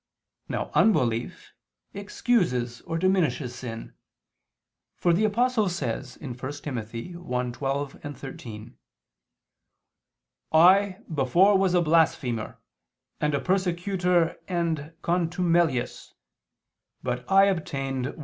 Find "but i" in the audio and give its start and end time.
17.03-17.45